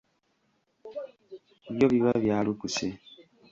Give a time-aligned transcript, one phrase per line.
[1.73, 2.85] Byo biba byalukuse.